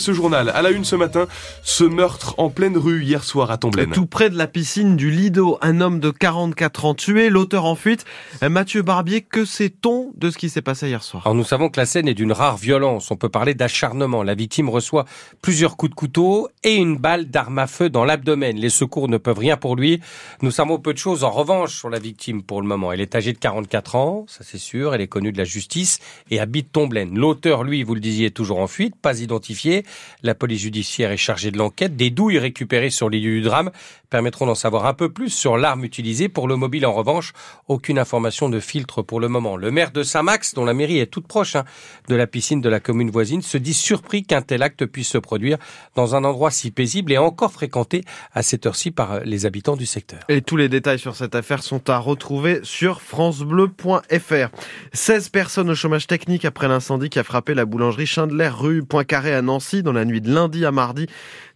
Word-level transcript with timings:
Ce 0.00 0.12
journal, 0.12 0.48
à 0.50 0.62
la 0.62 0.70
une 0.70 0.84
ce 0.84 0.94
matin, 0.94 1.26
ce 1.64 1.82
meurtre 1.82 2.36
en 2.38 2.50
pleine 2.50 2.78
rue 2.78 3.02
hier 3.02 3.24
soir 3.24 3.50
à 3.50 3.58
Tomblaine. 3.58 3.90
Tout 3.90 4.06
près 4.06 4.30
de 4.30 4.38
la 4.38 4.46
piscine 4.46 4.94
du 4.94 5.10
Lido, 5.10 5.58
un 5.60 5.80
homme 5.80 5.98
de 5.98 6.10
44 6.12 6.84
ans 6.84 6.94
tué, 6.94 7.30
l'auteur 7.30 7.64
en 7.64 7.74
fuite. 7.74 8.04
Mathieu 8.40 8.82
Barbier, 8.82 9.22
que 9.22 9.44
sait-on 9.44 10.12
de 10.14 10.30
ce 10.30 10.38
qui 10.38 10.50
s'est 10.50 10.62
passé 10.62 10.86
hier 10.86 11.02
soir? 11.02 11.24
Alors 11.26 11.34
nous 11.34 11.42
savons 11.42 11.68
que 11.68 11.80
la 11.80 11.84
scène 11.84 12.06
est 12.06 12.14
d'une 12.14 12.30
rare 12.30 12.56
violence. 12.56 13.10
On 13.10 13.16
peut 13.16 13.28
parler 13.28 13.54
d'acharnement. 13.54 14.22
La 14.22 14.36
victime 14.36 14.68
reçoit 14.68 15.04
plusieurs 15.42 15.76
coups 15.76 15.90
de 15.90 15.96
couteau 15.96 16.48
et 16.62 16.76
une 16.76 16.96
balle 16.96 17.24
d'arme 17.24 17.58
à 17.58 17.66
feu 17.66 17.90
dans 17.90 18.04
l'abdomen. 18.04 18.56
Les 18.56 18.70
secours 18.70 19.08
ne 19.08 19.18
peuvent 19.18 19.40
rien 19.40 19.56
pour 19.56 19.74
lui. 19.74 20.00
Nous 20.42 20.52
savons 20.52 20.78
peu 20.78 20.92
de 20.92 20.98
choses 20.98 21.24
en 21.24 21.30
revanche 21.30 21.76
sur 21.76 21.90
la 21.90 21.98
victime 21.98 22.44
pour 22.44 22.62
le 22.62 22.68
moment. 22.68 22.92
Elle 22.92 23.00
est 23.00 23.16
âgée 23.16 23.32
de 23.32 23.38
44 23.38 23.96
ans, 23.96 24.26
ça 24.28 24.44
c'est 24.44 24.58
sûr. 24.58 24.94
Elle 24.94 25.00
est 25.00 25.08
connue 25.08 25.32
de 25.32 25.38
la 25.38 25.44
justice 25.44 25.98
et 26.30 26.38
habite 26.38 26.70
Tomblaine. 26.70 27.18
L'auteur, 27.18 27.64
lui, 27.64 27.82
vous 27.82 27.94
le 27.96 28.00
disiez, 28.00 28.26
est 28.26 28.30
toujours 28.30 28.60
en 28.60 28.68
fuite, 28.68 28.94
pas 28.94 29.18
identifié. 29.18 29.84
La 30.22 30.34
police 30.34 30.62
judiciaire 30.62 31.10
est 31.10 31.16
chargée 31.16 31.50
de 31.50 31.58
l'enquête. 31.58 31.96
Des 31.96 32.10
douilles 32.10 32.38
récupérées 32.38 32.90
sur 32.90 33.08
les 33.08 33.20
lieux 33.20 33.40
du 33.40 33.42
drame 33.42 33.70
permettront 34.10 34.46
d'en 34.46 34.54
savoir 34.54 34.86
un 34.86 34.94
peu 34.94 35.10
plus 35.10 35.30
sur 35.30 35.56
l'arme 35.56 35.84
utilisée. 35.84 36.28
Pour 36.28 36.48
le 36.48 36.56
mobile, 36.56 36.86
en 36.86 36.92
revanche, 36.92 37.32
aucune 37.68 37.98
information 37.98 38.48
de 38.48 38.60
filtre 38.60 39.02
pour 39.02 39.20
le 39.20 39.28
moment. 39.28 39.56
Le 39.56 39.70
maire 39.70 39.90
de 39.90 40.02
Saint-Max, 40.02 40.54
dont 40.54 40.64
la 40.64 40.74
mairie 40.74 40.98
est 40.98 41.06
toute 41.06 41.26
proche 41.26 41.56
hein, 41.56 41.64
de 42.08 42.14
la 42.14 42.26
piscine 42.26 42.60
de 42.60 42.68
la 42.68 42.80
commune 42.80 43.10
voisine, 43.10 43.42
se 43.42 43.58
dit 43.58 43.74
surpris 43.74 44.22
qu'un 44.22 44.42
tel 44.42 44.62
acte 44.62 44.86
puisse 44.86 45.08
se 45.08 45.18
produire 45.18 45.58
dans 45.94 46.14
un 46.14 46.24
endroit 46.24 46.50
si 46.50 46.70
paisible 46.70 47.12
et 47.12 47.18
encore 47.18 47.52
fréquenté 47.52 48.04
à 48.32 48.42
cette 48.42 48.66
heure-ci 48.66 48.90
par 48.90 49.20
les 49.20 49.46
habitants 49.46 49.76
du 49.76 49.86
secteur. 49.86 50.20
Et 50.28 50.42
tous 50.42 50.56
les 50.56 50.68
détails 50.68 50.98
sur 50.98 51.16
cette 51.16 51.34
affaire 51.34 51.62
sont 51.62 51.88
à 51.90 51.98
retrouver 51.98 52.60
sur 52.62 53.00
francebleu.fr. 53.02 54.48
16 54.92 55.28
personnes 55.28 55.70
au 55.70 55.74
chômage 55.74 56.06
technique 56.06 56.44
après 56.44 56.68
l'incendie 56.68 57.10
qui 57.10 57.18
a 57.18 57.24
frappé 57.24 57.54
la 57.54 57.64
boulangerie 57.64 58.06
Chandler 58.06 58.48
rue 58.48 58.84
Poincaré 58.84 59.34
à 59.34 59.42
Nancy 59.42 59.77
dans 59.82 59.92
la 59.92 60.04
nuit 60.04 60.20
de 60.20 60.32
lundi 60.32 60.64
à 60.64 60.72
mardi. 60.72 61.06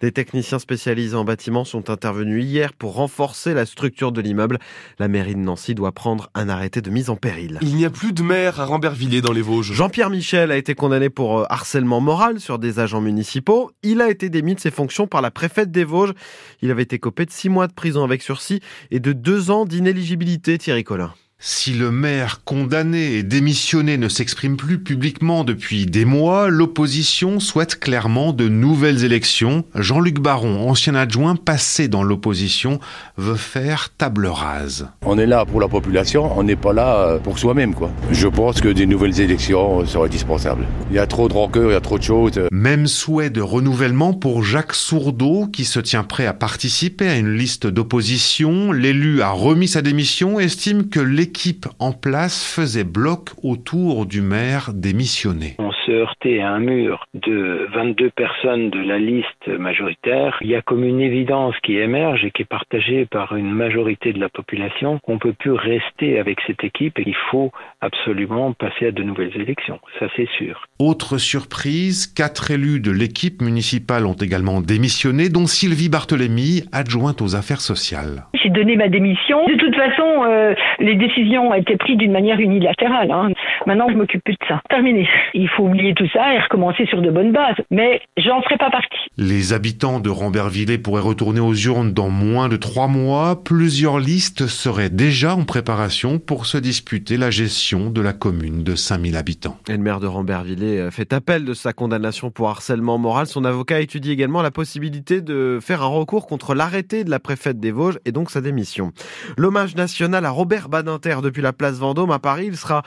Des 0.01 0.13
techniciens 0.13 0.59
spécialisés 0.59 1.17
en 1.17 1.25
bâtiment 1.25 1.65
sont 1.65 1.91
intervenus 1.91 2.45
hier 2.45 2.73
pour 2.73 2.95
renforcer 2.95 3.55
la 3.55 3.67
structure 3.67 4.13
de 4.13 4.21
l'immeuble. 4.21 4.59
La 4.99 5.09
mairie 5.09 5.35
de 5.35 5.41
Nancy 5.41 5.75
doit 5.75 5.93
prendre 5.93 6.31
un 6.35 6.49
arrêté 6.49 6.81
de 6.81 6.91
mise 6.91 7.11
en 7.11 7.17
péril. 7.17 7.59
Il 7.63 7.77
n'y 7.77 7.85
a 7.85 7.91
plus 7.91 8.13
de 8.13 8.23
maire 8.23 8.61
à 8.61 8.65
Rambervillers 8.65 9.21
dans 9.21 9.33
les 9.33 9.43
Vosges. 9.43 9.73
Jean-Pierre 9.73 10.11
Michel 10.11 10.51
a 10.51 10.57
été 10.57 10.75
condamné 10.75 11.11
pour 11.11 11.41
euh, 11.41 11.45
harcèlement 11.49 12.01
moral 12.01 12.41
sur 12.41 12.59
des 12.59 12.79
agents 12.79 13.01
municipaux. 13.01 13.71
Il 13.83 14.01
a 14.01 14.11
été 14.11 14.29
démis 14.29 14.55
de 14.55 14.61
ses 14.61 14.71
fonctions 14.71 15.07
par 15.07 15.23
la 15.23 15.31
préfète 15.31 15.71
des 15.71 15.85
Vosges. 15.85 16.15
Il 16.63 16.71
avait 16.71 16.83
été 16.83 16.99
copé 16.99 17.27
de 17.27 17.31
six 17.31 17.49
mois 17.49 17.67
de 17.67 17.73
prison 17.73 18.05
avec 18.05 18.23
sursis 18.23 18.61
et 18.91 19.01
de 19.01 19.13
deux 19.13 19.51
ans 19.51 19.65
d'inéligibilité, 19.65 20.59
Thierry 20.59 20.85
Collin. 20.85 21.13
Si 21.45 21.73
le 21.73 21.91
maire 21.91 22.43
condamné 22.45 23.15
et 23.15 23.25
démissionné 23.25 23.99
ne 23.99 24.09
s'exprime 24.09 24.57
plus 24.57 24.79
publiquement 24.79 25.43
depuis 25.43 25.87
des 25.87 26.05
mois, 26.05 26.49
l'opposition 26.49 27.41
souhaite 27.41 27.81
clairement 27.81 28.33
de 28.33 28.49
nouvelles 28.49 29.03
élections. 29.03 29.65
Jean-Luc 29.75 30.21
Baron, 30.21 30.71
ancien 30.71 30.95
adjoint 30.95 31.35
passé 31.35 31.89
dans 31.89 32.05
l'opposition, 32.05 32.79
veut 33.17 33.35
faire 33.35 33.89
table 33.99 34.29
rase. 34.29 34.87
On 35.05 35.19
est 35.19 35.27
là 35.27 35.45
pour 35.45 35.61
la 35.61 35.67
population, 35.67 36.31
on 36.39 36.45
n'est 36.45 36.55
pas 36.55 36.73
là 36.73 36.97
euh, 36.99 37.19
pour 37.19 37.41
soi-même 37.41 37.75
quoi. 37.75 37.91
Je 38.13 38.29
pense 38.29 38.61
que 38.61 38.69
des 38.69 38.87
nouvelles 38.87 39.21
élections 39.21 39.85
seraient 39.85 40.07
indispensables. 40.07 40.65
Il 40.91 40.95
y 40.97 41.01
a 41.01 41.09
trop 41.09 41.29
de 41.29 41.35
rancœur, 41.35 41.71
il 41.71 41.73
y 41.73 41.77
a 41.77 41.81
trop 41.81 41.99
de 41.99 42.05
choses. 42.05 42.41
Même 42.53 42.87
souhait 42.87 43.31
de 43.31 43.41
renouvellement 43.41 44.15
pour 44.15 44.45
Jacques 44.45 44.77
Sourdeau 44.77 45.49
qui 45.53 45.65
se 45.65 45.81
tient 45.81 46.05
prêt 46.05 46.27
à 46.27 46.35
participer 46.35 47.09
à 47.09 47.17
une 47.17 47.35
liste 47.35 47.67
d'opposition. 47.67 48.71
L'élu 48.71 49.23
a 49.23 49.31
remis 49.31 49.67
sa 49.67 49.83
démission, 49.83 50.39
estime 50.39 50.89
que 50.89 51.01
l'équipe 51.01 51.32
l'équipe 51.33 51.67
en 51.79 51.93
place 51.93 52.45
faisait 52.45 52.85
bloc 52.85 53.31
autour 53.43 54.05
du 54.05 54.21
maire 54.21 54.71
démissionné. 54.75 55.57
On 55.59 55.71
se 55.87 55.93
heurtait 55.93 56.41
à 56.41 56.51
un 56.51 56.59
mur 56.59 57.07
de 57.15 57.69
22 57.73 58.11
personnes 58.11 58.71
de 58.71 58.81
la 58.81 58.99
liste 58.99 59.49
majoritaire. 59.49 60.39
Il 60.43 60.49
y 60.49 60.57
a 60.57 60.63
comme 60.63 60.85
une 60.85 61.01
évidence 61.01 61.55
qui 61.63 61.77
émerge 61.77 62.25
et 62.25 62.31
qui 62.31 62.43
est 62.43 62.47
partagée 62.47 63.07
par 63.07 63.37
une 63.37 63.51
majorité 63.51 64.13
de 64.13 64.21
la 64.21 64.29
population 64.29 64.99
qu'on 65.01 65.15
ne 65.15 65.19
peut 65.19 65.33
plus 65.33 65.53
rester 65.53 66.19
avec 66.19 66.39
cette 66.47 66.65
équipe 66.65 66.99
et 66.99 67.05
il 67.07 67.17
faut 67.31 67.53
absolument 67.81 68.53
passer 68.53 68.89
à 68.89 68.91
de 68.91 69.03
nouvelles 69.03 69.37
élections. 69.37 69.79
Ça 69.99 70.07
c'est 70.17 70.29
sûr. 70.37 70.67
Autre 70.79 71.19
surprise, 71.19 72.07
quatre 72.07 72.51
élus 72.51 72.81
de 72.81 72.91
l'équipe 72.91 73.41
municipale 73.41 74.07
ont 74.07 74.15
également 74.15 74.61
démissionné, 74.61 75.29
dont 75.29 75.47
Sylvie 75.47 75.89
Barthélémy, 75.89 76.65
adjointe 76.73 77.23
aux 77.23 77.37
affaires 77.37 77.61
sociales. 77.61 78.25
J'ai 78.35 78.51
donné 78.51 78.77
ma 78.77 78.89
démission. 78.89 79.47
De 79.47 79.55
toute 79.55 79.75
façon, 79.75 80.25
euh, 80.25 80.55
les 80.81 80.97
décisions 80.97 81.13
décision 81.13 81.53
a 81.53 81.59
été 81.59 81.77
prise 81.77 81.97
d'une 81.97 82.13
manière 82.13 82.41
unilatérale. 82.41 83.11
Hein. 83.11 83.31
Maintenant, 83.67 83.89
je 83.91 83.95
m'occupe 83.95 84.25
plus 84.25 84.35
de 84.35 84.47
ça. 84.49 84.61
Terminé. 84.69 85.09
Il 85.35 85.49
faut 85.49 85.65
oublier 85.65 85.95
tout 85.95 86.09
ça 86.13 86.35
et 86.35 86.39
recommencer 86.39 86.87
sur 86.87 87.01
de 87.01 87.11
bonnes 87.11 87.33
bases. 87.33 87.57
Mais 87.71 88.01
j'en 88.17 88.43
ferai 88.43 88.57
pas 88.57 88.71
partie. 88.71 88.99
Les 89.17 89.53
habitants 89.53 90.01
de 90.01 90.11
Rambervillers 90.11 90.79
pourraient 90.79 91.03
retourner 91.03 91.41
aux 91.41 91.55
urnes 91.55 91.93
dans 91.93 92.09
moins 92.09 92.49
de 92.49 92.57
trois 92.57 92.89
mois. 92.89 93.43
Plusieurs 93.43 93.99
listes 93.99 94.47
seraient 94.47 94.91
déjà 94.91 95.35
en 95.35 95.45
préparation 95.45 96.19
pour 96.19 96.47
se 96.47 96.59
disputer 96.59 97.17
la 97.17 97.31
gestion 97.31 97.91
de 97.91 98.01
la 98.01 98.13
commune 98.13 98.65
de 98.65 98.75
5000 98.75 99.17
habitants. 99.17 99.59
Et 99.69 99.73
le 99.73 99.79
maire 99.79 100.01
de 100.01 100.07
Rambervillers 100.07 100.81
euh, 100.81 100.91
fait 100.91 101.13
appel 101.13 101.45
de 101.45 101.55
sa 101.55 101.73
condamnation 101.73 102.31
pour 102.31 102.49
harcèlement 102.49 102.99
moral. 102.99 103.27
Son 103.27 103.45
avocat 103.45 103.81
étudie 103.81 104.11
également 104.13 104.43
la 104.43 104.51
possibilité 104.51 105.21
de 105.21 105.59
faire 105.61 105.83
un 105.83 105.87
recours 105.87 106.27
contre 106.27 106.55
l'arrêté 106.55 107.05
de 107.05 107.11
la 107.11 107.21
préfète 107.21 107.61
des 107.61 107.71
Vosges 107.71 107.99
et 108.05 108.13
donc 108.13 108.31
sa 108.31 108.41
démission. 108.41 108.93
L'hommage 109.37 109.77
national 109.77 110.25
à 110.25 110.31
Robert 110.31 110.69
Badinter 110.69 111.17
depuis 111.23 111.43
la 111.43 111.53
place 111.53 111.79
Vendôme 111.79 112.11
à 112.11 112.19
Paris. 112.19 112.47
Il 112.49 112.57
sera 112.57 112.83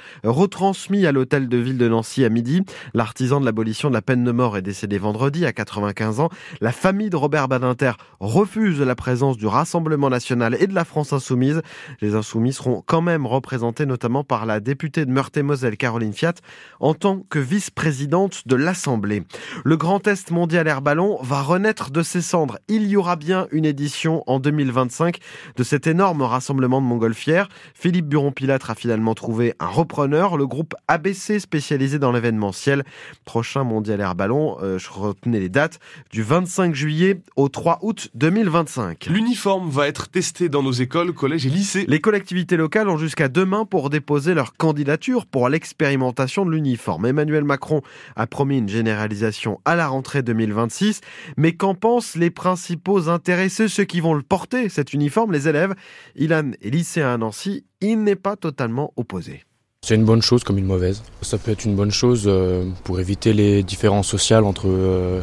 retransmis 0.66 1.06
à 1.06 1.12
l'hôtel 1.12 1.48
de 1.48 1.58
ville 1.58 1.78
de 1.78 1.88
Nancy 1.88 2.26
à 2.26 2.30
midi. 2.30 2.64
L'artisan 2.96 3.40
de 3.40 3.46
l'abolition 3.46 3.90
de 3.90 3.94
la 3.94 4.02
peine 4.02 4.24
de 4.24 4.32
mort 4.32 4.58
est 4.58 4.64
décédé 4.64 4.98
vendredi 4.98 5.46
à 5.46 5.54
95 5.54 6.20
ans. 6.20 6.30
La 6.60 6.72
famille 6.72 7.12
de 7.12 7.16
Robert 7.16 7.48
Badinter 7.48 7.92
refuse 8.20 8.82
la 8.82 8.96
présence 8.96 9.38
du 9.38 9.46
Rassemblement 9.46 10.10
national 10.10 10.58
et 10.60 10.66
de 10.66 10.74
la 10.74 10.84
France 10.84 11.14
insoumise. 11.14 11.62
Les 12.02 12.16
insoumis 12.16 12.52
seront 12.52 12.82
quand 12.84 13.02
même 13.02 13.28
représentés 13.28 13.86
notamment 13.86 14.24
par 14.24 14.48
la 14.48 14.60
députée 14.60 15.06
de 15.06 15.12
Meurthe-et-Moselle 15.12 15.78
Caroline 15.78 16.14
Fiat 16.14 16.34
en 16.80 16.96
tant 16.96 17.20
que 17.30 17.38
vice-présidente 17.38 18.48
de 18.48 18.56
l'Assemblée. 18.56 19.22
Le 19.64 19.78
Grand 19.78 20.00
Test 20.00 20.32
mondial 20.32 20.68
air 20.68 20.82
ballon 20.82 21.20
va 21.22 21.44
renaître 21.44 21.92
de 21.92 22.02
ses 22.02 22.22
cendres. 22.22 22.58
Il 22.68 22.88
y 22.88 22.98
aura 22.98 23.18
bien 23.18 23.48
une 23.52 23.66
édition 23.66 24.24
en 24.26 24.40
2025 24.40 25.20
de 25.58 25.64
cet 25.64 25.86
énorme 25.86 26.24
rassemblement 26.24 26.82
de 26.82 26.88
montgolfières. 26.88 27.50
Philippe 27.76 28.08
Buron-Pilatre 28.08 28.72
a 28.72 28.76
finalement 28.76 29.14
trouvé 29.14 29.54
un 29.60 29.68
repreneur, 29.68 30.38
groupe 30.56 30.74
ABC 30.88 31.42
spécialisé 31.42 32.00
dans 32.00 32.14
l'événementiel. 32.14 32.86
Prochain 33.26 33.66
mondial 33.66 34.00
air 34.00 34.16
ballon, 34.16 34.56
euh, 34.62 34.80
je 34.80 34.90
retenais 34.90 35.42
les 35.42 35.50
dates, 35.50 35.80
du 36.12 36.24
25 36.24 36.74
juillet 36.74 37.20
au 37.36 37.50
3 37.50 37.80
août 37.82 38.10
2025. 38.14 39.08
L'uniforme 39.08 39.70
va 39.70 39.90
être 39.90 40.10
testé 40.10 40.48
dans 40.48 40.64
nos 40.64 40.72
écoles, 40.72 41.12
collèges 41.12 41.46
et 41.46 41.50
lycées. 41.50 41.84
Les 41.90 42.00
collectivités 42.00 42.56
locales 42.56 42.88
ont 42.88 42.98
jusqu'à 42.98 43.28
demain 43.28 43.66
pour 43.66 43.90
déposer 43.90 44.34
leur 44.34 44.54
candidature 44.54 45.26
pour 45.26 45.50
l'expérimentation 45.50 46.46
de 46.46 46.52
l'uniforme. 46.52 47.06
Emmanuel 47.06 47.44
Macron 47.44 47.82
a 48.16 48.26
promis 48.26 48.60
une 48.60 48.70
généralisation 48.70 49.60
à 49.66 49.76
la 49.76 49.90
rentrée 49.90 50.24
2026. 50.24 51.02
Mais 51.36 51.52
qu'en 51.52 51.76
pensent 51.76 52.16
les 52.16 52.30
principaux 52.30 53.10
intéressés, 53.10 53.68
ceux 53.68 53.84
qui 53.84 54.00
vont 54.00 54.14
le 54.14 54.24
porter, 54.24 54.70
cet 54.70 54.94
uniforme, 54.94 55.34
les 55.34 55.50
élèves 55.50 55.76
Ilan 56.16 56.52
est 56.62 56.70
lycéen 56.70 57.14
à 57.14 57.18
Nancy 57.18 57.66
il 57.82 58.04
n'est 58.04 58.16
pas 58.16 58.36
totalement 58.36 58.94
opposé. 58.96 59.44
C'est 59.86 59.94
une 59.94 60.04
bonne 60.04 60.24
chose 60.24 60.44
comme 60.44 60.58
une 60.58 60.66
mauvaise. 60.66 61.04
Ça 61.22 61.38
peut 61.38 61.52
être 61.52 61.64
une 61.64 61.76
bonne 61.76 61.92
chose 61.92 62.24
euh, 62.26 62.66
pour 62.84 63.00
éviter 63.00 63.34
les 63.34 63.62
différences 63.62 64.08
sociales 64.08 64.44
entre 64.44 64.66
euh, 64.68 65.22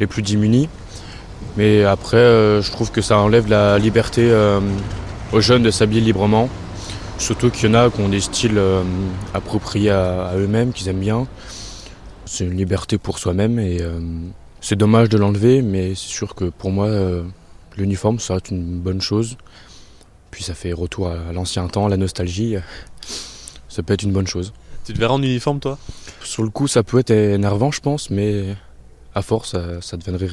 les 0.00 0.06
plus 0.06 0.22
démunis. 0.22 0.70
Mais 1.58 1.84
après, 1.84 2.16
euh, 2.16 2.62
je 2.62 2.70
trouve 2.70 2.90
que 2.92 3.02
ça 3.02 3.18
enlève 3.18 3.46
la 3.50 3.78
liberté 3.78 4.32
aux 5.34 5.40
jeunes 5.42 5.62
de 5.62 5.70
s'habiller 5.70 6.00
librement. 6.00 6.48
Surtout 7.18 7.50
qu'il 7.50 7.68
y 7.68 7.72
en 7.72 7.74
a 7.74 7.90
qui 7.90 8.00
ont 8.00 8.08
des 8.08 8.22
styles 8.22 8.58
appropriés 9.34 9.90
à, 9.90 10.32
eux-mêmes, 10.34 10.72
qu'ils 10.72 10.88
aiment 10.88 11.00
bien. 11.00 11.26
C'est 12.24 12.44
une 12.44 12.56
liberté 12.56 12.96
pour 12.96 13.18
soi-même 13.18 13.58
et 13.58 13.82
c'est 14.62 14.76
dommage 14.76 15.10
de 15.10 15.18
l'enlever, 15.18 15.60
mais 15.60 15.90
c'est 15.90 16.08
sûr 16.08 16.34
que 16.34 16.46
pour 16.46 16.70
moi, 16.70 16.88
l'uniforme, 17.76 18.18
ça 18.18 18.36
être 18.36 18.50
une 18.50 18.78
bonne 18.78 19.02
chose. 19.02 19.36
Puis 20.30 20.42
ça 20.42 20.54
fait 20.54 20.72
retour 20.72 21.10
à 21.10 21.34
l'ancien 21.34 21.68
temps, 21.68 21.86
la 21.86 21.98
nostalgie. 21.98 22.56
Ça 23.70 23.82
peut 23.82 23.94
être 23.94 24.02
une 24.02 24.12
bonne 24.12 24.26
chose. 24.26 24.52
Tu 24.84 24.92
te 24.92 24.98
verras 24.98 25.14
en 25.14 25.22
uniforme 25.22 25.60
toi? 25.60 25.78
Sur 26.22 26.42
le 26.42 26.50
coup 26.50 26.68
ça 26.68 26.82
peut 26.82 26.98
être 26.98 27.10
énervant 27.10 27.70
je 27.70 27.80
pense, 27.80 28.10
mais 28.10 28.56
à 29.14 29.22
force 29.22 29.56
ça, 29.80 29.96
deviendrait 29.96 30.28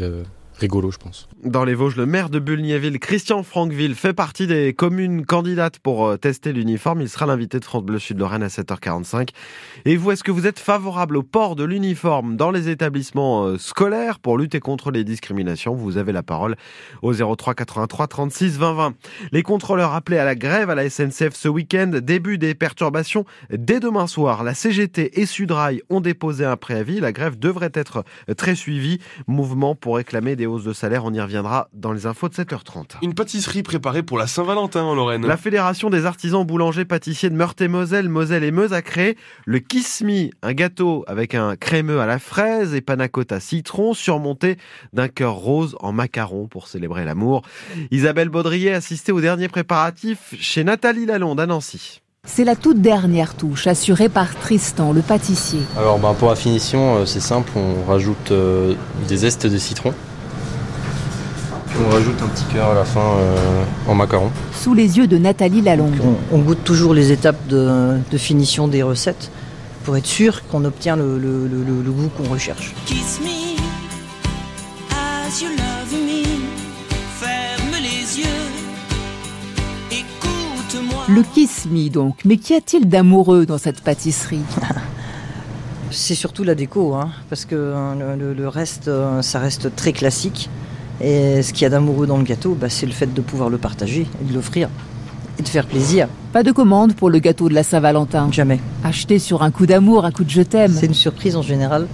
rigolo, 0.59 0.91
je 0.91 0.97
pense. 0.97 1.27
Dans 1.43 1.63
les 1.63 1.75
Vosges, 1.75 1.95
le 1.95 2.05
maire 2.05 2.29
de 2.29 2.39
Bulgnéville, 2.39 2.99
Christian 2.99 3.43
Franqueville, 3.43 3.95
fait 3.95 4.13
partie 4.13 4.47
des 4.47 4.73
communes 4.73 5.25
candidates 5.25 5.79
pour 5.79 6.07
euh, 6.07 6.17
tester 6.17 6.51
l'uniforme. 6.51 7.01
Il 7.01 7.09
sera 7.09 7.25
l'invité 7.25 7.59
de 7.59 7.65
France 7.65 7.83
Bleu 7.83 7.99
Sud 7.99 8.17
Lorraine 8.17 8.43
à 8.43 8.47
7h45. 8.47 9.29
Et 9.85 9.95
vous, 9.95 10.11
est-ce 10.11 10.23
que 10.23 10.31
vous 10.31 10.47
êtes 10.47 10.59
favorable 10.59 11.17
au 11.17 11.23
port 11.23 11.55
de 11.55 11.63
l'uniforme 11.63 12.35
dans 12.35 12.51
les 12.51 12.69
établissements 12.69 13.45
euh, 13.45 13.57
scolaires 13.57 14.19
pour 14.19 14.37
lutter 14.37 14.59
contre 14.59 14.89
les 14.89 15.03
discriminations? 15.03 15.75
Vous 15.75 15.97
avez 15.97 16.11
la 16.11 16.23
parole 16.23 16.55
au 17.03 17.13
03 17.13 17.53
83 17.53 18.07
36 18.07 18.57
20 18.57 18.73
20. 18.73 18.93
Les 19.31 19.43
contrôleurs 19.43 19.93
appelés 19.93 20.17
à 20.17 20.25
la 20.25 20.35
grève 20.35 20.69
à 20.69 20.75
la 20.75 20.89
SNCF 20.89 21.35
ce 21.35 21.47
week-end, 21.47 21.91
début 22.01 22.37
des 22.37 22.55
perturbations 22.55 23.25
dès 23.51 23.79
demain 23.79 24.07
soir. 24.07 24.43
La 24.43 24.55
CGT 24.55 25.21
et 25.21 25.25
Sudrail 25.27 25.81
ont 25.89 26.01
déposé 26.01 26.45
un 26.45 26.57
préavis. 26.57 26.99
La 26.99 27.11
grève 27.11 27.37
devrait 27.37 27.71
être 27.73 28.03
très 28.37 28.55
suivie. 28.55 28.99
Mouvement 29.27 29.75
pour 29.75 29.97
réclamer 29.97 30.35
des 30.35 30.46
hausses 30.47 30.63
de 30.63 30.73
salaire. 30.73 31.05
On 31.05 31.13
y 31.13 31.21
reviendra 31.21 31.69
dans 31.73 31.91
les 31.91 32.05
infos 32.05 32.29
de 32.29 32.33
7h30. 32.33 32.95
Une 33.01 33.13
pâtisserie 33.13 33.63
préparée 33.63 34.03
pour 34.03 34.17
la 34.17 34.27
Saint-Valentin 34.27 34.83
en 34.83 34.95
Lorraine. 34.95 35.25
La 35.25 35.37
Fédération 35.37 35.89
des 35.89 36.05
artisans 36.05 36.45
boulangers 36.45 36.85
pâtissiers 36.85 37.29
de 37.29 37.35
Meurthe-et-Moselle, 37.35 38.09
Moselle 38.09 38.43
et 38.43 38.51
Meuse 38.51 38.73
a 38.73 38.81
créé 38.81 39.17
le 39.45 39.59
Kiss 39.59 40.01
Me, 40.01 40.29
un 40.41 40.53
gâteau 40.53 41.03
avec 41.07 41.35
un 41.35 41.55
crémeux 41.55 41.99
à 41.99 42.05
la 42.05 42.19
fraise 42.19 42.73
et 42.73 42.81
panna 42.81 43.07
cotta 43.07 43.39
citron 43.39 43.93
surmonté 43.93 44.57
d'un 44.93 45.07
cœur 45.07 45.33
rose 45.33 45.75
en 45.79 45.91
macaron 45.91 46.47
pour 46.47 46.67
célébrer 46.67 47.05
l'amour. 47.05 47.43
Isabelle 47.91 48.29
Baudrier 48.29 48.73
assistait 48.73 49.11
au 49.11 49.21
dernier 49.21 49.47
préparatif 49.47 50.33
chez 50.39 50.63
Nathalie 50.63 51.05
Lalonde 51.05 51.39
à 51.39 51.45
Nancy. 51.45 52.01
C'est 52.27 52.43
la 52.43 52.55
toute 52.55 52.81
dernière 52.81 53.35
touche, 53.35 53.67
assurée 53.67 54.09
par 54.09 54.35
Tristan, 54.35 54.91
le 54.91 55.01
pâtissier. 55.01 55.61
Alors 55.77 55.97
ben, 55.97 56.13
pour 56.13 56.29
la 56.29 56.35
finition, 56.35 56.97
euh, 56.97 57.05
c'est 57.05 57.21
simple, 57.21 57.51
on 57.55 57.89
rajoute 57.89 58.31
euh, 58.31 58.75
des 59.07 59.17
zestes 59.17 59.47
de 59.47 59.57
citron. 59.57 59.93
On 61.85 61.89
rajoute 61.91 62.21
un 62.23 62.27
petit 62.27 62.45
cœur 62.53 62.71
à 62.71 62.73
la 62.73 62.85
fin 62.85 62.99
euh, 63.19 63.63
en 63.87 63.93
macaron. 63.95 64.31
Sous 64.53 64.73
les 64.73 64.97
yeux 64.97 65.07
de 65.07 65.17
Nathalie 65.17 65.61
Lalonde. 65.61 65.93
On, 66.31 66.35
on 66.37 66.39
goûte 66.39 66.63
toujours 66.63 66.93
les 66.93 67.11
étapes 67.11 67.47
de, 67.47 67.97
de 68.11 68.17
finition 68.17 68.67
des 68.67 68.81
recettes 68.83 69.31
pour 69.83 69.95
être 69.95 70.05
sûr 70.07 70.47
qu'on 70.47 70.65
obtient 70.65 70.95
le, 70.95 71.17
le- 71.19 71.47
le- 71.47 71.63
le 71.83 71.91
goût 71.91 72.09
qu'on 72.17 72.29
recherche. 72.29 72.73
Kiss 72.85 73.19
me 73.21 73.57
as 74.91 75.39
you 75.41 75.49
love 75.49 75.93
me. 75.93 76.23
Ferme 77.19 77.75
les 77.81 78.19
yeux. 78.19 78.25
Écoute-moi. 79.91 81.03
Le 81.07 81.21
Kiss 81.23 81.65
Me 81.71 81.89
donc. 81.89 82.17
Mais 82.25 82.37
qu'y 82.37 82.55
a-t-il 82.55 82.87
d'amoureux 82.89 83.45
dans 83.45 83.57
cette 83.59 83.81
pâtisserie? 83.81 84.41
C'est 85.91 86.15
surtout 86.15 86.43
la 86.43 86.53
déco, 86.55 86.95
hein, 86.95 87.11
parce 87.29 87.45
que 87.45 87.55
euh, 87.55 88.15
le, 88.17 88.27
le- 88.29 88.33
le 88.33 88.47
reste, 88.49 88.87
euh, 88.89 89.21
ça 89.21 89.39
reste 89.39 89.73
très 89.75 89.93
classique. 89.93 90.49
Et 91.01 91.41
ce 91.41 91.53
qu'il 91.53 91.63
y 91.63 91.65
a 91.65 91.69
d'amoureux 91.69 92.07
dans 92.07 92.17
le 92.17 92.23
gâteau, 92.23 92.55
bah, 92.59 92.69
c'est 92.69 92.85
le 92.85 92.91
fait 92.91 93.13
de 93.13 93.21
pouvoir 93.21 93.49
le 93.49 93.57
partager 93.57 94.07
et 94.21 94.25
de 94.25 94.33
l'offrir 94.33 94.69
et 95.39 95.43
de 95.43 95.47
faire 95.47 95.67
plaisir. 95.67 96.07
Pas 96.33 96.43
de 96.43 96.51
commande 96.51 96.93
pour 96.93 97.09
le 97.09 97.19
gâteau 97.19 97.49
de 97.49 97.53
la 97.53 97.63
Saint-Valentin. 97.63 98.29
Jamais. 98.31 98.59
Acheté 98.83 99.19
sur 99.19 99.43
un 99.43 99.51
coup 99.51 99.65
d'amour, 99.65 100.05
un 100.05 100.11
coup 100.11 100.23
de 100.23 100.29
je 100.29 100.41
t'aime. 100.41 100.73
C'est 100.73 100.87
une 100.87 100.93
surprise 100.93 101.35
en 101.35 101.41
général. 101.41 101.87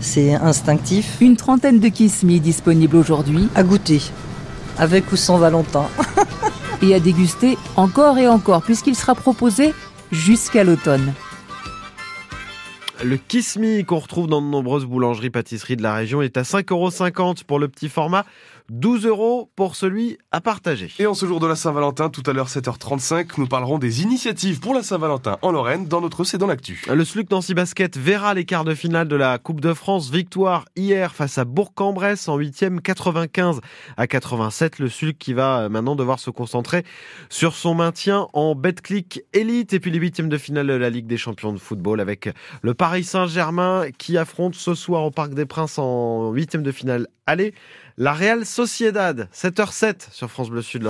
C'est 0.00 0.34
instinctif. 0.34 1.16
Une 1.20 1.36
trentaine 1.36 1.80
de 1.80 1.88
Kiss 1.88 2.22
Me 2.22 2.38
disponibles 2.38 2.96
aujourd'hui 2.96 3.48
À 3.54 3.62
goûter, 3.62 4.02
avec 4.78 5.10
ou 5.12 5.16
sans 5.16 5.38
Valentin. 5.38 5.86
et 6.82 6.94
à 6.94 7.00
déguster 7.00 7.56
encore 7.76 8.18
et 8.18 8.28
encore, 8.28 8.62
puisqu'il 8.62 8.94
sera 8.94 9.14
proposé 9.14 9.72
jusqu'à 10.12 10.64
l'automne. 10.64 11.12
Le 13.04 13.18
Kiss 13.18 13.58
Me 13.58 13.82
qu'on 13.82 13.98
retrouve 13.98 14.28
dans 14.28 14.40
de 14.40 14.46
nombreuses 14.46 14.86
boulangeries 14.86 15.28
pâtisseries 15.28 15.76
de 15.76 15.82
la 15.82 15.94
région 15.94 16.22
est 16.22 16.38
à 16.38 16.42
5,50€ 16.42 17.44
pour 17.44 17.58
le 17.58 17.68
petit 17.68 17.90
format, 17.90 18.24
12 18.70 19.04
euros 19.04 19.50
pour 19.56 19.76
celui 19.76 20.16
à 20.32 20.40
partager. 20.40 20.90
Et 20.98 21.06
en 21.06 21.12
ce 21.12 21.26
jour 21.26 21.38
de 21.38 21.46
la 21.46 21.54
Saint-Valentin, 21.54 22.08
tout 22.08 22.22
à 22.26 22.32
l'heure 22.32 22.48
7h35, 22.48 23.32
nous 23.36 23.46
parlerons 23.46 23.78
des 23.78 24.02
initiatives 24.02 24.58
pour 24.58 24.72
la 24.72 24.82
Saint-Valentin 24.82 25.36
en 25.42 25.52
Lorraine 25.52 25.86
dans 25.86 26.00
notre 26.00 26.24
C'est 26.24 26.38
dans 26.38 26.46
l'actu. 26.46 26.82
Le 26.88 27.04
SLUC 27.04 27.30
Nancy 27.30 27.52
Basket 27.52 27.98
verra 27.98 28.32
les 28.32 28.46
quarts 28.46 28.64
de 28.64 28.74
finale 28.74 29.06
de 29.06 29.16
la 29.16 29.36
Coupe 29.38 29.60
de 29.60 29.74
France. 29.74 30.10
Victoire 30.10 30.64
hier 30.76 31.14
face 31.14 31.36
à 31.36 31.44
Bourg-en-Bresse 31.44 32.26
en 32.28 32.38
8e 32.38 32.80
95 32.80 33.60
à 33.98 34.06
87. 34.06 34.78
Le 34.78 34.88
SLUC 34.88 35.18
qui 35.18 35.34
va 35.34 35.60
euh, 35.60 35.68
maintenant 35.68 35.94
devoir 35.94 36.18
se 36.18 36.30
concentrer 36.30 36.84
sur 37.28 37.54
son 37.54 37.74
maintien 37.74 38.28
en 38.32 38.54
Betclic 38.54 39.22
Elite 39.34 39.74
et 39.74 39.80
puis 39.80 39.90
les 39.90 39.98
huitièmes 39.98 40.30
de 40.30 40.38
finale 40.38 40.68
de 40.68 40.72
la 40.72 40.88
Ligue 40.88 41.06
des 41.06 41.18
champions 41.18 41.52
de 41.52 41.58
football 41.58 42.00
avec 42.00 42.30
le 42.62 42.72
Paris 42.72 43.04
Saint-Germain 43.04 43.88
qui 43.98 44.16
affronte 44.16 44.54
ce 44.54 44.74
soir 44.74 45.04
au 45.04 45.10
Parc 45.10 45.34
des 45.34 45.44
Princes 45.44 45.78
en 45.78 46.30
huitième 46.30 46.62
de 46.62 46.72
finale 46.72 47.08
aller 47.26 47.54
la 47.96 48.12
Real 48.12 48.44
Sociedad 48.44 49.28
7h07 49.32 50.10
sur 50.10 50.30
France 50.30 50.50
Bleu 50.50 50.62
Sud. 50.62 50.82